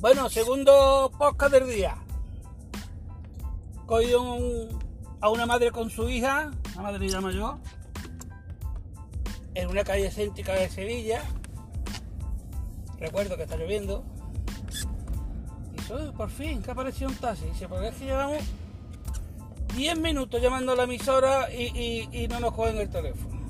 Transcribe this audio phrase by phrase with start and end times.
[0.00, 1.96] Bueno, segundo podcast del día.
[3.88, 4.78] Un-
[5.20, 7.58] a una madre con su hija, la madre llamo yo,
[9.54, 11.22] en una calle céntrica de Sevilla.
[13.00, 14.04] Recuerdo que está lloviendo.
[15.74, 17.46] Y "Uy, por fin, que apareció un taxi.
[17.46, 18.42] Dice, porque es que llevamos
[19.74, 23.40] 10 minutos llamando a la emisora y, no nos cogen el teléfono.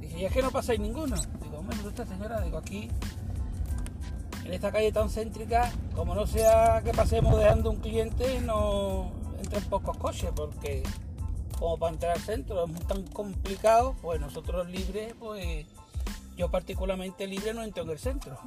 [0.00, 1.16] Dice, y es que no pasáis ninguno.
[1.42, 2.40] Digo, ¿dónde está señora?
[2.42, 2.90] Digo, aquí,
[4.48, 9.62] en esta calle tan céntrica, como no sea que pasemos dejando un cliente, no entran
[9.64, 10.82] pocos coches, porque
[11.58, 15.66] como para entrar al centro es tan complicado, pues nosotros libres, pues
[16.38, 18.38] yo particularmente libre no entro en el centro.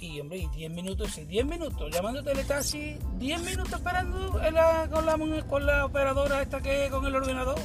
[0.00, 4.40] Y hombre, y 10 minutos, sí, 10 minutos, llamando teletaxi, 10 minutos esperando
[5.50, 7.58] con la operadora esta que con el ordenador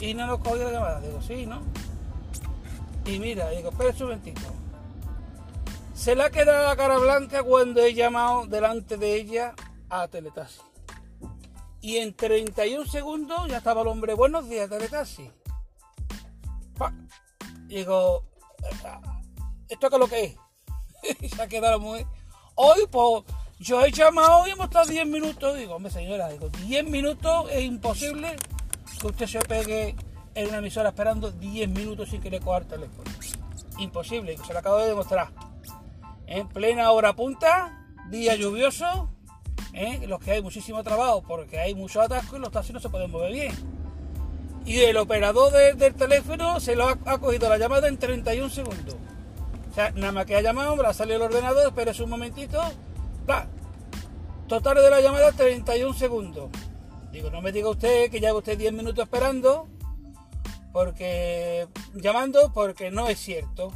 [0.00, 1.00] y no nos cogió la llamada.
[1.00, 1.60] Digo, sí, ¿no?
[3.04, 4.42] Y mira, digo, espera un momentito.
[5.94, 9.54] Se le ha quedado la cara blanca cuando he llamado delante de ella
[9.88, 10.60] a Teletaxi.
[11.80, 15.30] Y en 31 segundos ya estaba el hombre, buenos días, Teletaxi.
[17.66, 18.24] Digo,
[19.68, 21.30] ¿esto qué es lo que es?
[21.34, 22.06] se ha quedado mujer.
[22.54, 23.24] Hoy, pues,
[23.58, 25.56] yo he llamado y hemos estado 10 minutos.
[25.56, 28.36] Digo, hombre, señora, digo, 10 minutos es imposible
[29.00, 29.94] que usted se pegue
[30.34, 33.10] en una emisora esperando 10 minutos sin que le teléfono.
[33.78, 35.41] Imposible, se lo acabo de demostrar.
[36.26, 39.10] En plena hora punta, día lluvioso,
[39.74, 39.98] ¿eh?
[40.02, 42.88] en los que hay muchísimo trabajo porque hay mucho atasco y los taxis no se
[42.88, 43.52] pueden mover bien.
[44.64, 48.48] Y el operador de- del teléfono se lo ha, ha cogido la llamada en 31
[48.50, 48.94] segundos.
[49.70, 52.60] O sea, nada más que ha llamado, me la salió el ordenador, espera un momentito.
[54.48, 56.50] Total de la llamada 31 segundos.
[57.10, 59.68] Digo, no me diga usted que lleva usted 10 minutos esperando,
[60.72, 63.72] porque llamando, porque no es cierto.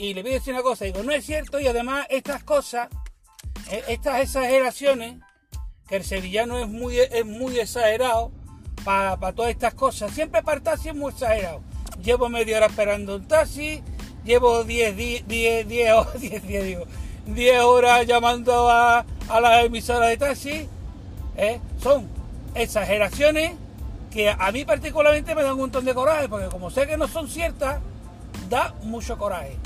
[0.00, 2.88] Y le a decir una cosa, digo, no es cierto y además estas cosas,
[3.70, 5.18] eh, estas exageraciones,
[5.86, 8.32] que el sevillano es muy, es muy exagerado
[8.82, 11.60] para todas estas cosas, siempre para el taxi es muy exagerado.
[12.02, 13.82] Llevo media hora esperando un taxi,
[14.24, 16.84] llevo 10 10 10 10 horas, 10, 10, digo,
[17.26, 20.66] 10 horas llamando a, a la emisora de taxi,
[21.36, 21.60] ¿eh?
[21.78, 22.08] son
[22.54, 23.52] exageraciones
[24.10, 27.06] que a mí particularmente me dan un montón de coraje, porque como sé que no
[27.06, 27.82] son ciertas,
[28.48, 29.58] da mucho coraje.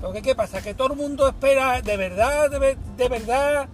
[0.00, 0.62] Porque ¿qué pasa?
[0.62, 3.68] Que todo el mundo espera, de verdad, de, ver- de verdad,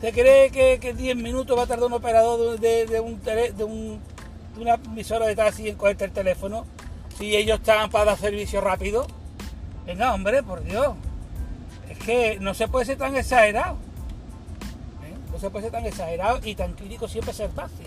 [0.00, 3.64] ¿te cree que, que 10 minutos va a tardar un operador de, un tele- de,
[3.64, 4.00] un-
[4.54, 6.66] de una emisora de taxi en cogerte el teléfono?
[7.16, 9.06] Si ellos están para dar servicio rápido.
[9.86, 10.94] Venga, hombre, por Dios.
[11.88, 13.74] Es que no se puede ser tan exagerado.
[15.04, 15.14] ¿eh?
[15.32, 17.84] No se puede ser tan exagerado y tan crítico siempre ser taxi.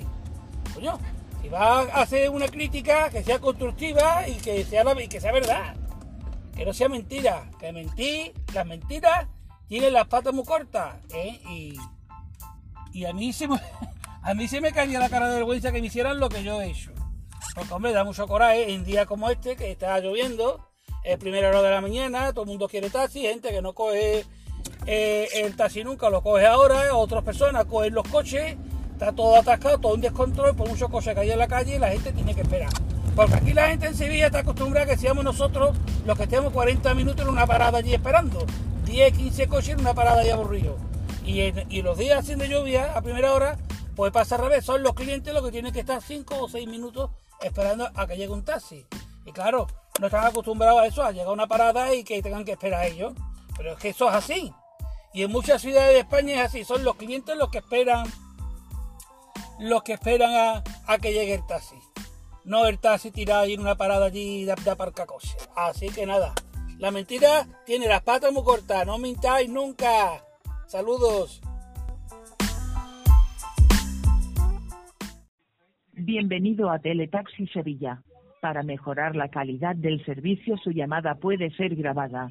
[0.74, 1.00] Coño,
[1.42, 5.22] si va a hacer una crítica que sea constructiva y que sea, la- y que
[5.22, 5.76] sea verdad.
[6.56, 7.50] Que no sea mentira.
[7.60, 9.28] Que mentir, las mentiras
[9.68, 10.96] tienen las patas muy cortas.
[11.14, 11.42] ¿eh?
[11.50, 11.78] Y,
[12.92, 13.60] y a mí se me,
[14.22, 16.62] a mí se me caía la cara de vergüenza que me hicieran lo que yo
[16.62, 16.92] he hecho.
[17.56, 20.68] Porque hombre, da mucho coraje en días como este, que está lloviendo,
[21.04, 24.26] es primera hora de la mañana, todo el mundo quiere taxi, gente que no coge
[24.86, 28.56] eh, el taxi nunca, lo coge ahora, otras personas cogen los coches,
[28.92, 31.80] está todo atascado, todo un descontrol, por muchos coches que hay en la calle y
[31.80, 32.70] la gente tiene que esperar.
[33.16, 36.52] Porque aquí la gente en Sevilla está acostumbrada a que seamos nosotros los que estemos
[36.52, 38.46] 40 minutos en una parada allí esperando.
[38.86, 40.78] 10, 15 coches en una parada allí aburrido.
[41.26, 43.58] Y, los días sin de lluvia, a primera hora,
[43.96, 44.66] pues pasa al revés.
[44.66, 48.18] Son los clientes los que tienen que estar 5 o 6 minutos esperando a que
[48.18, 48.86] llegue un taxi.
[49.26, 49.68] Y claro,
[50.00, 52.82] no están acostumbrados a eso, a llegar a una parada y que tengan que esperar
[52.82, 53.14] a ellos.
[53.56, 54.52] Pero es que eso es así.
[55.14, 56.64] Y en muchas ciudades de España es así.
[56.64, 58.12] Son los clientes los que esperan
[59.60, 61.76] los que esperan a que llegue el taxi.
[62.46, 65.38] No el taxi tirado ahí en una parada allí de, de aparcacoche.
[65.56, 66.34] Así que nada.
[66.78, 68.86] La mentira tiene las patas muy cortas.
[68.86, 70.22] No mintáis nunca.
[70.68, 71.42] Saludos.
[75.94, 78.04] Bienvenido a Teletaxi Sevilla.
[78.42, 82.28] Para mejorar la calidad del servicio su llamada puede ser grabada.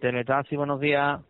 [0.00, 1.20] Teletaxi, buenos días.